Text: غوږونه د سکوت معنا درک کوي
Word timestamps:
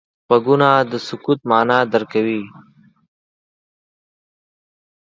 غوږونه 0.27 0.69
د 0.91 0.93
سکوت 1.07 1.39
معنا 1.49 1.77
درک 1.91 2.09
کوي 2.13 2.41